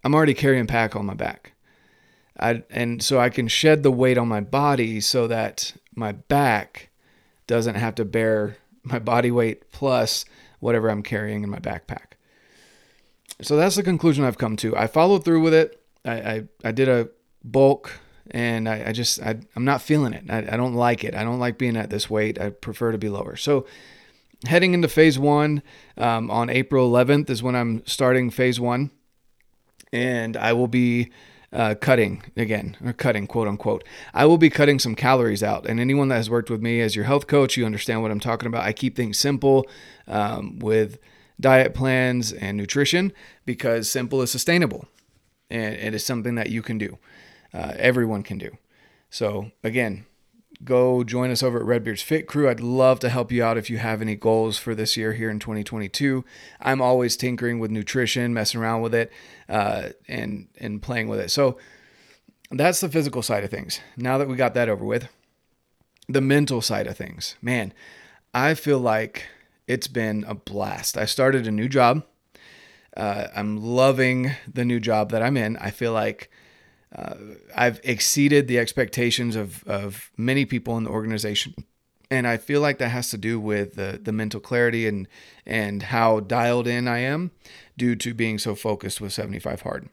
I'm 0.02 0.14
already 0.14 0.34
carrying 0.34 0.66
pack 0.66 0.96
on 0.96 1.06
my 1.06 1.14
back. 1.14 1.52
I, 2.38 2.62
and 2.70 3.02
so 3.02 3.18
I 3.18 3.30
can 3.30 3.48
shed 3.48 3.82
the 3.82 3.90
weight 3.90 4.18
on 4.18 4.28
my 4.28 4.40
body 4.40 5.00
so 5.00 5.26
that 5.26 5.72
my 5.94 6.12
back 6.12 6.90
doesn't 7.46 7.74
have 7.74 7.94
to 7.96 8.04
bear 8.04 8.56
my 8.82 8.98
body 8.98 9.30
weight 9.30 9.70
plus 9.72 10.24
whatever 10.60 10.88
I'm 10.88 11.02
carrying 11.02 11.42
in 11.42 11.50
my 11.50 11.58
backpack. 11.58 12.12
So 13.40 13.56
that's 13.56 13.76
the 13.76 13.82
conclusion 13.82 14.24
I've 14.24 14.38
come 14.38 14.56
to. 14.58 14.76
I 14.76 14.86
followed 14.86 15.24
through 15.24 15.42
with 15.42 15.54
it. 15.54 15.80
I, 16.04 16.12
I, 16.12 16.42
I 16.64 16.72
did 16.72 16.88
a 16.88 17.08
bulk 17.44 17.92
and 18.30 18.68
I, 18.68 18.88
I 18.88 18.92
just, 18.92 19.22
I, 19.22 19.36
am 19.54 19.64
not 19.64 19.82
feeling 19.82 20.12
it. 20.12 20.24
I, 20.28 20.38
I 20.38 20.56
don't 20.56 20.74
like 20.74 21.04
it. 21.04 21.14
I 21.14 21.22
don't 21.22 21.38
like 21.38 21.58
being 21.58 21.76
at 21.76 21.90
this 21.90 22.10
weight. 22.10 22.40
I 22.40 22.50
prefer 22.50 22.92
to 22.92 22.98
be 22.98 23.08
lower. 23.08 23.36
So 23.36 23.66
heading 24.46 24.74
into 24.74 24.88
phase 24.88 25.18
one 25.18 25.62
um, 25.96 26.30
on 26.30 26.50
April 26.50 26.90
11th 26.90 27.30
is 27.30 27.42
when 27.42 27.54
I'm 27.54 27.86
starting 27.86 28.30
phase 28.30 28.58
one. 28.58 28.90
And 29.92 30.36
I 30.36 30.52
will 30.52 30.68
be 30.68 31.12
uh, 31.52 31.74
cutting 31.80 32.22
again, 32.36 32.76
or 32.84 32.92
cutting, 32.92 33.26
quote 33.26 33.48
unquote. 33.48 33.84
I 34.12 34.26
will 34.26 34.38
be 34.38 34.50
cutting 34.50 34.78
some 34.78 34.94
calories 34.94 35.42
out. 35.42 35.66
And 35.66 35.80
anyone 35.80 36.08
that 36.08 36.16
has 36.16 36.30
worked 36.30 36.50
with 36.50 36.60
me 36.60 36.80
as 36.80 36.94
your 36.94 37.06
health 37.06 37.26
coach, 37.26 37.56
you 37.56 37.64
understand 37.64 38.02
what 38.02 38.10
I'm 38.10 38.20
talking 38.20 38.46
about. 38.46 38.64
I 38.64 38.72
keep 38.72 38.96
things 38.96 39.18
simple 39.18 39.66
um, 40.06 40.58
with 40.58 40.98
diet 41.40 41.74
plans 41.74 42.32
and 42.32 42.56
nutrition 42.56 43.12
because 43.46 43.88
simple 43.88 44.20
is 44.22 44.30
sustainable 44.30 44.86
and 45.50 45.74
it 45.74 45.94
is 45.94 46.04
something 46.04 46.34
that 46.34 46.50
you 46.50 46.62
can 46.62 46.78
do. 46.78 46.98
Uh, 47.54 47.72
everyone 47.76 48.22
can 48.22 48.38
do. 48.38 48.56
So, 49.10 49.52
again, 49.64 50.04
go 50.64 51.04
join 51.04 51.30
us 51.30 51.42
over 51.42 51.58
at 51.58 51.64
Redbeard's 51.64 52.02
Fit 52.02 52.26
Crew. 52.26 52.48
I'd 52.48 52.60
love 52.60 53.00
to 53.00 53.08
help 53.08 53.30
you 53.30 53.42
out 53.42 53.56
if 53.56 53.70
you 53.70 53.78
have 53.78 54.02
any 54.02 54.16
goals 54.16 54.58
for 54.58 54.74
this 54.74 54.96
year 54.96 55.12
here 55.12 55.30
in 55.30 55.38
2022. 55.38 56.24
I'm 56.60 56.82
always 56.82 57.16
tinkering 57.16 57.58
with 57.58 57.70
nutrition, 57.70 58.34
messing 58.34 58.60
around 58.60 58.82
with 58.82 58.94
it, 58.94 59.12
uh, 59.48 59.90
and 60.06 60.48
and 60.58 60.82
playing 60.82 61.08
with 61.08 61.20
it. 61.20 61.30
So 61.30 61.58
that's 62.50 62.80
the 62.80 62.88
physical 62.88 63.22
side 63.22 63.44
of 63.44 63.50
things. 63.50 63.80
Now 63.96 64.18
that 64.18 64.28
we 64.28 64.36
got 64.36 64.54
that 64.54 64.68
over 64.68 64.84
with, 64.84 65.08
the 66.08 66.20
mental 66.20 66.60
side 66.60 66.86
of 66.86 66.96
things, 66.96 67.36
man, 67.42 67.72
I 68.34 68.54
feel 68.54 68.78
like 68.78 69.26
it's 69.66 69.88
been 69.88 70.24
a 70.26 70.34
blast. 70.34 70.96
I 70.96 71.04
started 71.04 71.46
a 71.46 71.52
new 71.52 71.68
job. 71.68 72.04
Uh, 72.96 73.28
I'm 73.36 73.62
loving 73.62 74.32
the 74.52 74.64
new 74.64 74.80
job 74.80 75.10
that 75.10 75.22
I'm 75.22 75.36
in. 75.36 75.56
I 75.58 75.70
feel 75.70 75.92
like 75.92 76.30
uh, 76.94 77.14
I've 77.54 77.80
exceeded 77.84 78.48
the 78.48 78.58
expectations 78.58 79.36
of, 79.36 79.62
of 79.64 80.10
many 80.16 80.44
people 80.44 80.76
in 80.78 80.84
the 80.84 80.90
organization. 80.90 81.54
And 82.10 82.26
I 82.26 82.38
feel 82.38 82.60
like 82.62 82.78
that 82.78 82.88
has 82.88 83.10
to 83.10 83.18
do 83.18 83.38
with 83.38 83.74
the, 83.74 84.00
the 84.02 84.12
mental 84.12 84.40
clarity 84.40 84.88
and, 84.88 85.06
and 85.44 85.82
how 85.84 86.20
dialed 86.20 86.66
in 86.66 86.88
I 86.88 87.00
am 87.00 87.32
due 87.76 87.94
to 87.96 88.14
being 88.14 88.38
so 88.38 88.54
focused 88.54 89.00
with 89.00 89.12
75 89.12 89.62
hard. 89.62 89.88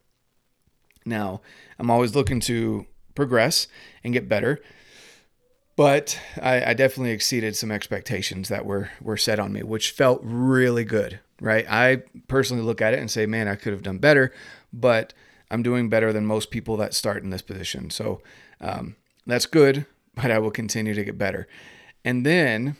Now, 1.06 1.42
I'm 1.78 1.92
always 1.92 2.16
looking 2.16 2.40
to 2.42 2.86
progress 3.14 3.68
and 4.04 4.14
get 4.14 4.30
better, 4.30 4.62
but 5.76 6.20
I, 6.42 6.72
I, 6.72 6.74
definitely 6.74 7.12
exceeded 7.12 7.56
some 7.56 7.72
expectations 7.72 8.50
that 8.50 8.66
were 8.66 8.90
were 9.02 9.18
set 9.18 9.40
on 9.40 9.54
me, 9.54 9.62
which 9.62 9.92
felt 9.92 10.20
really 10.24 10.84
good. 10.84 11.20
Right? 11.40 11.66
I 11.70 12.04
personally 12.28 12.64
look 12.64 12.82
at 12.82 12.94
it 12.94 13.00
and 13.00 13.12
say, 13.12 13.26
man, 13.26 13.48
I 13.48 13.56
could 13.56 13.74
have 13.74 13.84
done 13.84 13.98
better, 13.98 14.34
but 14.72 15.14
I'm 15.52 15.64
doing 15.64 15.90
better 15.90 16.12
than 16.12 16.26
most 16.26 16.52
people 16.52 16.78
that 16.78 16.94
start 16.94 17.24
in 17.24 17.30
this 17.30 17.42
position. 17.42 17.90
So 17.90 18.22
um, 18.62 18.96
that's 19.26 19.46
good, 19.46 19.86
but 20.16 20.32
I 20.32 20.40
will 20.40 20.52
continue 20.52 20.94
to 20.94 21.04
get 21.04 21.18
better. 21.18 21.48
And 22.04 22.26
then 22.26 22.78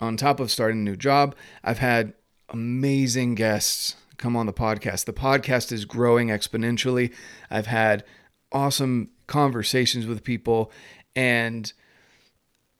on 0.00 0.16
top 0.16 0.40
of 0.40 0.50
starting 0.50 0.80
a 0.80 0.84
new 0.84 0.96
job, 0.96 1.34
I've 1.62 1.78
had 1.78 2.14
amazing 2.48 3.34
guests 3.34 3.96
come 4.22 4.36
on 4.36 4.46
the 4.46 4.52
podcast. 4.52 5.04
The 5.06 5.12
podcast 5.12 5.72
is 5.72 5.84
growing 5.84 6.28
exponentially. 6.28 7.12
I've 7.50 7.66
had 7.66 8.04
awesome 8.52 9.10
conversations 9.26 10.06
with 10.06 10.22
people, 10.22 10.70
and 11.16 11.72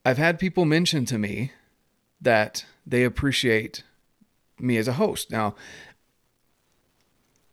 I've 0.05 0.19
had 0.19 0.39
people 0.39 0.65
mention 0.65 1.05
to 1.07 1.19
me 1.19 1.51
that 2.21 2.65
they 2.87 3.03
appreciate 3.03 3.83
me 4.59 4.77
as 4.77 4.87
a 4.87 4.93
host. 4.95 5.33
Now, 5.33 5.57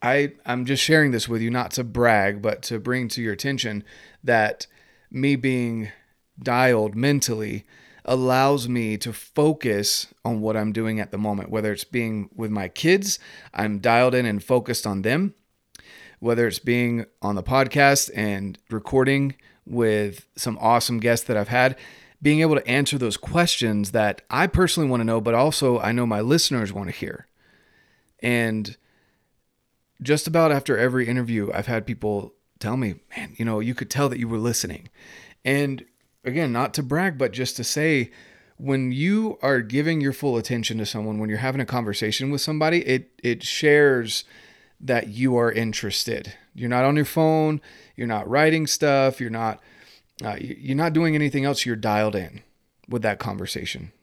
I 0.02 0.34
I'm 0.46 0.66
just 0.66 0.84
sharing 0.84 1.12
this 1.12 1.28
with 1.28 1.42
you 1.42 1.50
not 1.50 1.72
to 1.72 1.84
brag, 1.84 2.42
but 2.42 2.62
to 2.64 2.80
bring 2.80 3.08
to 3.10 3.22
your 3.22 3.34
attention 3.34 3.84
that 4.24 4.68
me 5.12 5.36
being 5.36 5.92
dialed 6.42 6.96
mentally 6.96 7.66
allows 8.06 8.68
me 8.68 8.98
to 8.98 9.14
focus 9.14 10.08
on 10.24 10.42
what 10.42 10.56
I'm 10.56 10.72
doing 10.72 11.00
at 11.00 11.12
the 11.12 11.18
moment, 11.18 11.52
whether 11.52 11.72
it's 11.72 11.84
being 11.84 12.30
with 12.36 12.50
my 12.50 12.68
kids, 12.68 13.20
I'm 13.54 13.80
dialed 13.80 14.16
in 14.16 14.26
and 14.26 14.44
focused 14.44 14.88
on 14.88 15.02
them, 15.02 15.36
whether 16.20 16.48
it's 16.48 16.60
being 16.60 17.06
on 17.22 17.36
the 17.36 17.44
podcast 17.44 18.10
and 18.16 18.58
recording 18.70 19.36
with 19.66 20.26
some 20.36 20.58
awesome 20.60 21.00
guests 21.00 21.28
that 21.28 21.38
I've 21.38 21.50
had, 21.50 21.78
being 22.22 22.42
able 22.42 22.56
to 22.56 22.68
answer 22.68 22.98
those 22.98 23.18
questions 23.18 23.92
that 23.92 24.22
I 24.30 24.48
personally 24.48 24.90
want 24.90 25.02
to 25.02 25.06
know, 25.06 25.22
but 25.22 25.36
also 25.36 25.80
I 25.80 25.92
know 25.92 26.06
my 26.06 26.22
listeners 26.22 26.74
want 26.74 26.90
to 26.90 26.96
hear. 26.96 27.28
And 28.22 28.76
just 30.02 30.28
about 30.28 30.52
after 30.52 30.78
every 30.78 31.08
interview, 31.08 31.52
I've 31.54 31.68
had 31.68 31.86
people 31.86 32.34
tell 32.60 32.78
me, 32.78 32.96
man, 33.16 33.36
you 33.38 33.46
know, 33.46 33.60
you 33.60 33.74
could 33.74 33.90
tell 33.90 34.10
that 34.10 34.20
you 34.20 34.28
were 34.28 34.38
listening. 34.38 34.90
And 35.44 35.86
again, 36.24 36.52
not 36.52 36.74
to 36.76 36.84
brag, 36.84 37.18
but 37.18 37.32
just 37.32 37.56
to 37.58 37.64
say, 37.64 38.12
when 38.58 38.92
you 38.92 39.40
are 39.42 39.62
giving 39.62 40.02
your 40.02 40.12
full 40.12 40.38
attention 40.38 40.78
to 40.78 40.86
someone, 40.86 41.18
when 41.18 41.30
you're 41.30 41.40
having 41.40 41.62
a 41.62 41.66
conversation 41.66 42.30
with 42.30 42.42
somebody, 42.42 42.86
it 42.86 43.12
it 43.24 43.42
shares 43.44 44.26
that 44.82 45.08
you 45.08 45.38
are 45.38 45.52
interested. 45.52 46.34
You're 46.54 46.70
not 46.70 46.84
on 46.84 46.96
your 46.96 47.06
phone. 47.06 47.62
You're 47.96 48.08
not 48.08 48.30
writing 48.30 48.68
stuff. 48.68 49.22
You're 49.22 49.30
not 49.30 49.62
uh, 50.24 50.36
you're 50.40 50.76
not 50.76 50.94
doing 50.94 51.16
anything 51.16 51.46
else. 51.46 51.66
You're 51.66 51.78
dialed 51.78 52.16
in 52.16 52.44
with 52.90 53.02
that 53.04 53.20
conversation. 53.20 53.94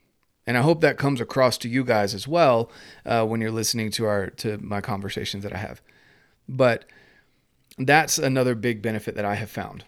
And 0.46 0.56
I 0.56 0.62
hope 0.62 0.80
that 0.80 0.96
comes 0.96 1.20
across 1.20 1.58
to 1.58 1.68
you 1.68 1.84
guys 1.84 2.14
as 2.14 2.28
well 2.28 2.70
uh, 3.04 3.26
when 3.26 3.40
you're 3.40 3.50
listening 3.50 3.90
to 3.92 4.06
our 4.06 4.30
to 4.30 4.56
my 4.58 4.80
conversations 4.80 5.42
that 5.42 5.52
I 5.52 5.58
have. 5.58 5.82
But 6.48 6.84
that's 7.78 8.18
another 8.18 8.54
big 8.54 8.82
benefit 8.82 9.14
that 9.16 9.24
I 9.24 9.34
have 9.34 9.50
found 9.50 9.84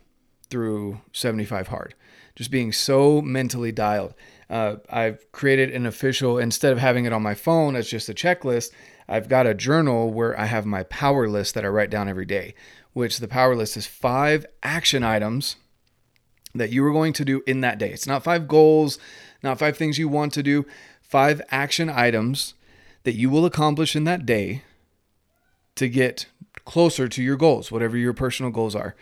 through 0.51 1.01
75 1.13 1.69
Hard, 1.69 1.95
just 2.35 2.51
being 2.51 2.73
so 2.73 3.21
mentally 3.21 3.73
dialed. 3.73 4.15
Uh, 4.49 4.77
I've 4.91 5.31
created 5.33 5.71
an 5.71 5.87
official 5.87 6.39
instead 6.39 6.73
of 6.73 6.79
having 6.79 7.05
it 7.05 7.13
on 7.13 7.23
my 7.23 7.35
phone 7.35 7.77
as 7.77 7.89
just 7.89 8.09
a 8.09 8.15
checklist. 8.15 8.71
I've 9.09 9.29
got 9.29 9.47
a 9.47 9.55
journal 9.55 10.11
where 10.11 10.39
I 10.39 10.47
have 10.47 10.67
my 10.67 10.85
power 10.85 11.29
list 11.29 11.55
that 11.55 11.65
I 11.65 11.69
write 11.69 11.91
down 11.91 12.09
every 12.09 12.25
day, 12.25 12.55
which 12.93 13.19
the 13.19 13.29
power 13.29 13.55
list 13.55 13.77
is 13.77 13.87
five 13.87 14.47
action 14.63 15.03
items 15.03 15.57
that 16.55 16.71
you 16.71 16.85
are 16.85 16.93
going 16.93 17.13
to 17.15 17.25
do 17.25 17.43
in 17.47 17.61
that 17.61 17.79
day. 17.79 17.91
It's 17.91 18.07
not 18.07 18.25
five 18.25 18.49
goals, 18.49 18.99
not 19.43 19.59
five 19.59 19.77
things 19.77 19.99
you 19.99 20.09
want 20.09 20.33
to 20.35 20.43
do, 20.43 20.67
five 21.01 21.43
action 21.51 21.91
items 21.91 22.55
that 23.05 23.15
you 23.15 23.31
will 23.31 23.47
accomplish 23.47 23.95
in 23.95 24.05
that 24.05 24.27
day 24.27 24.63
to 25.79 25.89
get 25.89 26.27
closer 26.65 27.09
to 27.09 27.23
your 27.23 27.37
goals, 27.37 27.73
whatever 27.73 27.97
your 27.97 28.13
personal 28.13 28.53
goals 28.53 28.75
are. 28.75 28.95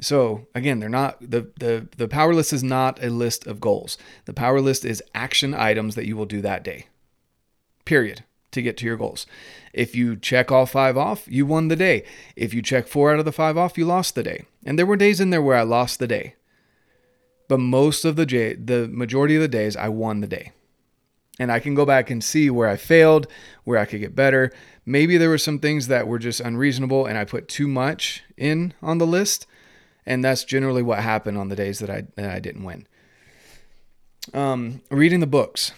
So 0.00 0.46
again, 0.54 0.80
they're 0.80 0.88
not 0.88 1.20
the 1.20 1.50
the 1.58 1.88
the 1.96 2.08
power 2.08 2.34
list 2.34 2.52
is 2.52 2.62
not 2.62 3.02
a 3.02 3.10
list 3.10 3.46
of 3.46 3.60
goals. 3.60 3.98
The 4.24 4.32
power 4.32 4.60
list 4.60 4.84
is 4.84 5.02
action 5.14 5.54
items 5.54 5.94
that 5.94 6.06
you 6.06 6.16
will 6.16 6.26
do 6.26 6.40
that 6.40 6.64
day. 6.64 6.86
Period. 7.84 8.24
To 8.52 8.62
get 8.62 8.76
to 8.78 8.84
your 8.84 8.96
goals. 8.96 9.26
If 9.72 9.94
you 9.94 10.16
check 10.16 10.50
all 10.50 10.66
five 10.66 10.96
off, 10.96 11.28
you 11.28 11.46
won 11.46 11.68
the 11.68 11.76
day. 11.76 12.02
If 12.34 12.52
you 12.52 12.62
check 12.62 12.88
four 12.88 13.12
out 13.12 13.20
of 13.20 13.24
the 13.24 13.30
five 13.30 13.56
off, 13.56 13.78
you 13.78 13.84
lost 13.84 14.16
the 14.16 14.24
day. 14.24 14.44
And 14.66 14.76
there 14.76 14.86
were 14.86 14.96
days 14.96 15.20
in 15.20 15.30
there 15.30 15.40
where 15.40 15.56
I 15.56 15.62
lost 15.62 16.00
the 16.00 16.08
day. 16.08 16.34
But 17.46 17.60
most 17.60 18.04
of 18.04 18.16
the 18.16 18.26
day, 18.26 18.54
the 18.54 18.88
majority 18.88 19.36
of 19.36 19.42
the 19.42 19.46
days, 19.46 19.76
I 19.76 19.88
won 19.88 20.20
the 20.20 20.26
day. 20.26 20.50
And 21.38 21.52
I 21.52 21.60
can 21.60 21.76
go 21.76 21.86
back 21.86 22.10
and 22.10 22.24
see 22.24 22.50
where 22.50 22.68
I 22.68 22.76
failed, 22.76 23.28
where 23.62 23.78
I 23.78 23.84
could 23.84 24.00
get 24.00 24.16
better. 24.16 24.52
Maybe 24.90 25.16
there 25.16 25.28
were 25.28 25.38
some 25.38 25.60
things 25.60 25.86
that 25.86 26.08
were 26.08 26.18
just 26.18 26.40
unreasonable 26.40 27.06
and 27.06 27.16
I 27.16 27.24
put 27.24 27.46
too 27.46 27.68
much 27.68 28.24
in 28.36 28.74
on 28.82 28.98
the 28.98 29.06
list. 29.06 29.46
And 30.04 30.24
that's 30.24 30.42
generally 30.42 30.82
what 30.82 30.98
happened 30.98 31.38
on 31.38 31.48
the 31.48 31.54
days 31.54 31.78
that 31.78 31.88
I, 31.88 32.06
that 32.16 32.30
I 32.30 32.40
didn't 32.40 32.64
win. 32.64 32.88
Um, 34.34 34.82
reading 34.90 35.20
the 35.20 35.28
books. 35.28 35.72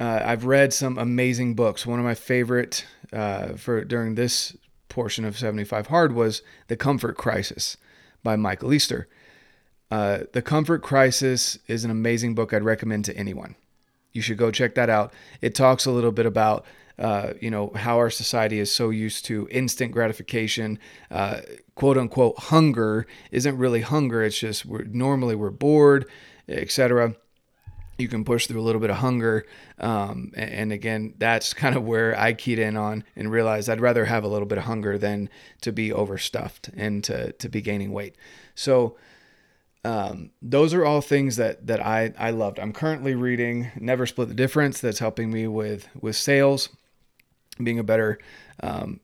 Uh, 0.00 0.22
I've 0.24 0.44
read 0.44 0.72
some 0.72 0.98
amazing 0.98 1.54
books. 1.54 1.86
One 1.86 2.00
of 2.00 2.04
my 2.04 2.16
favorite 2.16 2.84
uh, 3.12 3.54
for 3.54 3.84
during 3.84 4.16
this 4.16 4.56
portion 4.88 5.24
of 5.24 5.38
75 5.38 5.86
Hard 5.86 6.12
was 6.12 6.42
The 6.66 6.76
Comfort 6.76 7.16
Crisis 7.16 7.76
by 8.24 8.34
Michael 8.34 8.72
Easter. 8.72 9.06
Uh, 9.88 10.20
the 10.32 10.42
Comfort 10.42 10.82
Crisis 10.82 11.58
is 11.68 11.84
an 11.84 11.92
amazing 11.92 12.34
book 12.34 12.52
I'd 12.52 12.64
recommend 12.64 13.04
to 13.04 13.16
anyone. 13.16 13.54
You 14.12 14.20
should 14.20 14.36
go 14.36 14.50
check 14.50 14.74
that 14.74 14.90
out. 14.90 15.12
It 15.40 15.54
talks 15.54 15.86
a 15.86 15.92
little 15.92 16.10
bit 16.10 16.26
about 16.26 16.64
uh, 16.98 17.34
you 17.40 17.50
know 17.50 17.70
how 17.74 17.98
our 17.98 18.10
society 18.10 18.58
is 18.58 18.74
so 18.74 18.90
used 18.90 19.24
to 19.26 19.48
instant 19.50 19.92
gratification, 19.92 20.78
uh, 21.10 21.40
quote 21.74 21.96
unquote 21.96 22.38
hunger 22.38 23.06
isn't 23.30 23.56
really 23.56 23.82
hunger. 23.82 24.22
It's 24.22 24.38
just 24.38 24.66
we're 24.66 24.84
normally 24.84 25.34
we're 25.34 25.50
bored, 25.50 26.06
etc. 26.48 27.14
You 27.98 28.08
can 28.08 28.24
push 28.24 28.46
through 28.46 28.60
a 28.60 28.62
little 28.62 28.80
bit 28.80 28.90
of 28.90 28.96
hunger, 28.96 29.44
um, 29.78 30.32
and, 30.36 30.50
and 30.50 30.72
again, 30.72 31.14
that's 31.18 31.52
kind 31.54 31.76
of 31.76 31.84
where 31.84 32.18
I 32.18 32.32
keyed 32.32 32.58
in 32.58 32.76
on 32.76 33.04
and 33.16 33.30
realized 33.30 33.68
I'd 33.68 33.80
rather 33.80 34.04
have 34.04 34.24
a 34.24 34.28
little 34.28 34.46
bit 34.46 34.58
of 34.58 34.64
hunger 34.64 34.98
than 34.98 35.28
to 35.62 35.72
be 35.72 35.92
overstuffed 35.92 36.70
and 36.76 37.02
to 37.04 37.32
to 37.32 37.48
be 37.48 37.60
gaining 37.60 37.92
weight. 37.92 38.16
So 38.54 38.96
um, 39.84 40.30
those 40.42 40.74
are 40.74 40.84
all 40.84 41.00
things 41.00 41.36
that 41.36 41.66
that 41.66 41.84
I 41.84 42.12
I 42.18 42.30
loved. 42.30 42.58
I'm 42.58 42.72
currently 42.72 43.14
reading 43.14 43.70
Never 43.78 44.06
Split 44.06 44.28
the 44.28 44.34
Difference. 44.34 44.80
That's 44.80 44.98
helping 44.98 45.30
me 45.30 45.46
with 45.46 45.88
with 46.00 46.16
sales, 46.16 46.68
being 47.64 47.78
a 47.78 47.84
better 47.84 48.18
um, 48.62 49.00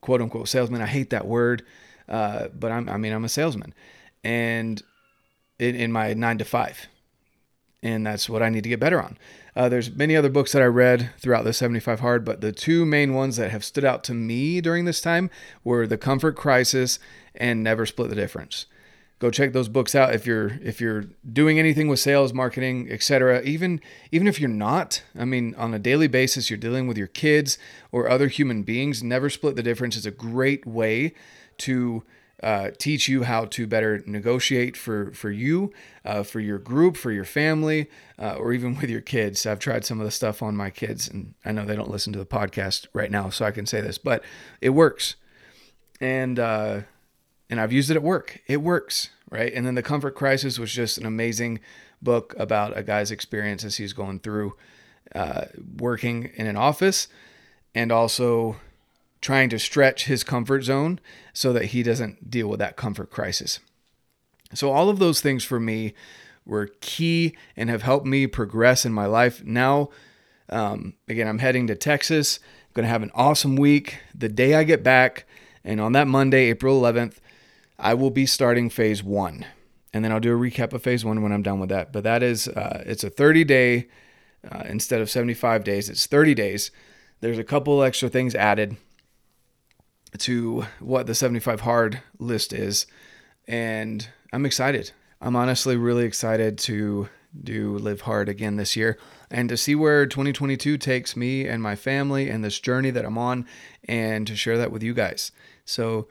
quote 0.00 0.22
unquote 0.22 0.48
salesman. 0.48 0.82
I 0.82 0.86
hate 0.86 1.10
that 1.10 1.26
word, 1.26 1.64
uh, 2.08 2.48
but 2.48 2.72
I'm 2.72 2.88
I 2.88 2.96
mean 2.96 3.12
I'm 3.12 3.24
a 3.24 3.28
salesman, 3.28 3.74
and 4.24 4.82
in, 5.58 5.74
in 5.74 5.92
my 5.92 6.14
nine 6.14 6.38
to 6.38 6.44
five, 6.44 6.86
and 7.82 8.06
that's 8.06 8.28
what 8.28 8.42
I 8.42 8.48
need 8.48 8.62
to 8.64 8.68
get 8.68 8.80
better 8.80 9.02
on. 9.02 9.18
Uh, 9.54 9.70
there's 9.70 9.90
many 9.90 10.14
other 10.14 10.28
books 10.28 10.52
that 10.52 10.60
I 10.60 10.66
read 10.66 11.10
throughout 11.18 11.44
the 11.44 11.54
75 11.54 12.00
Hard, 12.00 12.26
but 12.26 12.42
the 12.42 12.52
two 12.52 12.84
main 12.84 13.14
ones 13.14 13.38
that 13.38 13.50
have 13.50 13.64
stood 13.64 13.86
out 13.86 14.04
to 14.04 14.12
me 14.12 14.60
during 14.60 14.84
this 14.84 15.00
time 15.00 15.30
were 15.64 15.86
The 15.86 15.96
Comfort 15.96 16.36
Crisis 16.36 16.98
and 17.34 17.62
Never 17.62 17.86
Split 17.86 18.10
the 18.10 18.16
Difference 18.16 18.66
go 19.18 19.30
check 19.30 19.52
those 19.52 19.68
books 19.68 19.94
out 19.94 20.14
if 20.14 20.26
you're 20.26 20.58
if 20.62 20.80
you're 20.80 21.04
doing 21.32 21.58
anything 21.58 21.88
with 21.88 21.98
sales 21.98 22.34
marketing 22.34 22.86
etc 22.90 23.40
even 23.42 23.80
even 24.12 24.26
if 24.26 24.38
you're 24.38 24.48
not 24.50 25.02
i 25.18 25.24
mean 25.24 25.54
on 25.56 25.72
a 25.72 25.78
daily 25.78 26.06
basis 26.06 26.50
you're 26.50 26.58
dealing 26.58 26.86
with 26.86 26.98
your 26.98 27.06
kids 27.06 27.58
or 27.92 28.08
other 28.08 28.28
human 28.28 28.62
beings 28.62 29.02
never 29.02 29.30
split 29.30 29.56
the 29.56 29.62
difference. 29.62 29.96
Is 29.96 30.06
a 30.06 30.10
great 30.10 30.66
way 30.66 31.14
to 31.58 32.02
uh, 32.42 32.70
teach 32.76 33.08
you 33.08 33.22
how 33.22 33.46
to 33.46 33.66
better 33.66 34.02
negotiate 34.06 34.76
for 34.76 35.10
for 35.12 35.30
you 35.30 35.72
uh, 36.04 36.22
for 36.22 36.40
your 36.40 36.58
group 36.58 36.96
for 36.96 37.10
your 37.10 37.24
family 37.24 37.88
uh, 38.18 38.34
or 38.34 38.52
even 38.52 38.76
with 38.80 38.90
your 38.90 39.00
kids. 39.00 39.46
I've 39.46 39.58
tried 39.58 39.84
some 39.84 40.00
of 40.00 40.04
the 40.04 40.10
stuff 40.10 40.42
on 40.42 40.56
my 40.56 40.70
kids 40.70 41.08
and 41.08 41.34
i 41.44 41.52
know 41.52 41.64
they 41.64 41.76
don't 41.76 41.90
listen 41.90 42.12
to 42.12 42.18
the 42.18 42.26
podcast 42.26 42.86
right 42.92 43.10
now 43.10 43.30
so 43.30 43.44
i 43.44 43.50
can 43.50 43.66
say 43.66 43.80
this 43.80 43.98
but 43.98 44.22
it 44.60 44.70
works. 44.70 45.16
And 45.98 46.38
uh, 46.38 46.80
and 47.48 47.60
I've 47.60 47.72
used 47.72 47.90
it 47.90 47.96
at 47.96 48.02
work. 48.02 48.40
It 48.46 48.58
works, 48.58 49.10
right? 49.30 49.52
And 49.52 49.66
then 49.66 49.74
The 49.74 49.82
Comfort 49.82 50.14
Crisis 50.14 50.58
was 50.58 50.72
just 50.72 50.98
an 50.98 51.06
amazing 51.06 51.60
book 52.02 52.34
about 52.38 52.76
a 52.76 52.82
guy's 52.82 53.10
experience 53.10 53.64
as 53.64 53.76
he's 53.76 53.92
going 53.92 54.20
through 54.20 54.54
uh, 55.14 55.46
working 55.78 56.30
in 56.34 56.46
an 56.46 56.56
office 56.56 57.08
and 57.74 57.92
also 57.92 58.56
trying 59.20 59.48
to 59.50 59.58
stretch 59.58 60.06
his 60.06 60.22
comfort 60.22 60.62
zone 60.62 61.00
so 61.32 61.52
that 61.52 61.66
he 61.66 61.82
doesn't 61.82 62.30
deal 62.30 62.48
with 62.48 62.58
that 62.58 62.76
comfort 62.76 63.10
crisis. 63.10 63.60
So, 64.54 64.70
all 64.70 64.88
of 64.88 64.98
those 64.98 65.20
things 65.20 65.44
for 65.44 65.58
me 65.58 65.94
were 66.44 66.70
key 66.80 67.36
and 67.56 67.68
have 67.68 67.82
helped 67.82 68.06
me 68.06 68.26
progress 68.26 68.84
in 68.84 68.92
my 68.92 69.06
life. 69.06 69.44
Now, 69.44 69.90
um, 70.48 70.94
again, 71.08 71.26
I'm 71.26 71.40
heading 71.40 71.66
to 71.66 71.74
Texas. 71.74 72.38
I'm 72.38 72.72
going 72.74 72.84
to 72.84 72.90
have 72.90 73.02
an 73.02 73.10
awesome 73.14 73.56
week. 73.56 73.98
The 74.14 74.28
day 74.28 74.54
I 74.54 74.62
get 74.62 74.84
back, 74.84 75.26
and 75.64 75.80
on 75.80 75.92
that 75.92 76.06
Monday, 76.06 76.44
April 76.44 76.80
11th, 76.80 77.16
I 77.78 77.94
will 77.94 78.10
be 78.10 78.26
starting 78.26 78.70
phase 78.70 79.02
one, 79.02 79.44
and 79.92 80.04
then 80.04 80.12
I'll 80.12 80.20
do 80.20 80.34
a 80.34 80.38
recap 80.38 80.72
of 80.72 80.82
phase 80.82 81.04
one 81.04 81.22
when 81.22 81.32
I'm 81.32 81.42
done 81.42 81.60
with 81.60 81.68
that. 81.68 81.92
But 81.92 82.04
that 82.04 82.22
is, 82.22 82.48
uh, 82.48 82.82
it's 82.86 83.04
a 83.04 83.10
30 83.10 83.44
day 83.44 83.88
uh, 84.50 84.62
instead 84.66 85.00
of 85.00 85.10
75 85.10 85.64
days. 85.64 85.88
It's 85.88 86.06
30 86.06 86.34
days. 86.34 86.70
There's 87.20 87.38
a 87.38 87.44
couple 87.44 87.82
extra 87.82 88.08
things 88.08 88.34
added 88.34 88.76
to 90.18 90.64
what 90.80 91.06
the 91.06 91.14
75 91.14 91.60
hard 91.60 92.00
list 92.18 92.52
is, 92.52 92.86
and 93.46 94.08
I'm 94.32 94.46
excited. 94.46 94.92
I'm 95.20 95.36
honestly 95.36 95.76
really 95.76 96.04
excited 96.04 96.58
to 96.58 97.08
do 97.42 97.76
live 97.78 98.02
hard 98.02 98.28
again 98.28 98.56
this 98.56 98.76
year 98.76 98.98
and 99.30 99.48
to 99.48 99.56
see 99.56 99.74
where 99.74 100.06
2022 100.06 100.78
takes 100.78 101.16
me 101.16 101.46
and 101.46 101.62
my 101.62 101.76
family 101.76 102.30
and 102.30 102.44
this 102.44 102.60
journey 102.60 102.90
that 102.90 103.04
I'm 103.04 103.18
on 103.18 103.46
and 103.84 104.26
to 104.26 104.36
share 104.36 104.58
that 104.58 104.72
with 104.72 104.82
you 104.82 104.94
guys. 104.94 105.32
So 105.64 106.08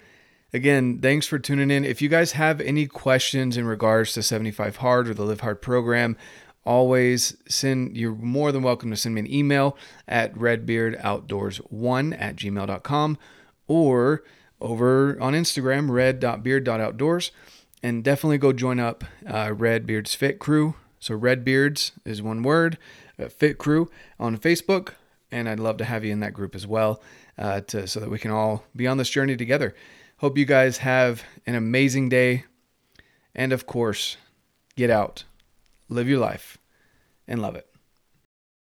Again, 0.55 0.99
thanks 0.99 1.27
for 1.27 1.37
tuning 1.37 1.69
in. 1.69 1.83
If 1.83 2.01
you 2.01 2.07
guys 2.07 2.31
have 2.31 2.61
any 2.61 2.87
questions 2.87 3.57
in 3.57 3.67
regards 3.67 4.13
to 4.13 4.23
75 4.23 4.77
Hard 4.77 5.09
or 5.09 5.13
the 5.13 5.25
Live 5.25 5.41
Hard 5.41 5.61
program, 5.61 6.15
always 6.63 7.35
send 7.45 7.97
you're 7.97 8.15
more 8.15 8.53
than 8.53 8.63
welcome 8.63 8.89
to 8.89 8.95
send 8.95 9.15
me 9.15 9.19
an 9.19 9.29
email 9.29 9.77
at 10.07 10.33
redbeardoutdoors1 10.35 12.21
at 12.21 12.37
gmail.com 12.37 13.17
or 13.67 14.23
over 14.61 15.21
on 15.21 15.33
Instagram, 15.33 15.89
red.beard.outdoors. 15.89 17.31
And 17.83 18.01
definitely 18.01 18.37
go 18.37 18.53
join 18.53 18.79
up 18.79 19.03
uh, 19.27 19.51
Redbeard's 19.53 20.15
Fit 20.15 20.39
Crew. 20.39 20.75
So 21.01 21.15
Redbeards 21.15 21.91
is 22.05 22.21
one 22.21 22.43
word, 22.43 22.77
uh, 23.19 23.27
Fit 23.27 23.57
Crew 23.57 23.91
on 24.17 24.37
Facebook. 24.37 24.93
And 25.29 25.49
I'd 25.49 25.59
love 25.59 25.75
to 25.79 25.83
have 25.83 26.05
you 26.05 26.13
in 26.13 26.21
that 26.21 26.33
group 26.33 26.55
as 26.55 26.65
well 26.65 27.01
uh, 27.37 27.59
to, 27.59 27.87
so 27.87 27.99
that 27.99 28.09
we 28.09 28.19
can 28.19 28.31
all 28.31 28.63
be 28.73 28.87
on 28.87 28.95
this 28.95 29.09
journey 29.09 29.35
together. 29.35 29.75
Hope 30.19 30.37
you 30.37 30.45
guys 30.45 30.77
have 30.77 31.23
an 31.45 31.55
amazing 31.55 32.07
day. 32.07 32.45
And 33.33 33.51
of 33.51 33.65
course, 33.65 34.15
get 34.77 34.89
out, 34.89 35.25
live 35.89 36.07
your 36.07 36.19
life, 36.19 36.57
and 37.27 37.41
love 37.41 37.55
it. 37.55 37.74